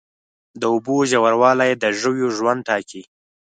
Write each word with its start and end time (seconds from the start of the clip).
د 0.59 0.61
اوبو 0.73 0.95
ژوروالی 1.09 1.71
د 1.81 1.85
ژویو 1.99 2.29
ژوند 2.37 2.59
ټاکي. 2.67 3.01